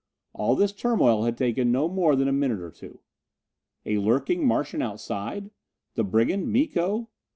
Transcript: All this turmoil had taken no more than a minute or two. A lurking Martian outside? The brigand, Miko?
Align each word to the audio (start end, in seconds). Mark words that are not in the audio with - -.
All 0.33 0.55
this 0.55 0.71
turmoil 0.73 1.25
had 1.25 1.37
taken 1.37 1.71
no 1.71 1.87
more 1.87 2.15
than 2.15 2.27
a 2.27 2.31
minute 2.33 2.59
or 2.59 2.71
two. 2.71 3.01
A 3.85 3.99
lurking 3.99 4.47
Martian 4.47 4.81
outside? 4.81 5.51
The 5.93 6.03
brigand, 6.03 6.51
Miko? 6.51 7.09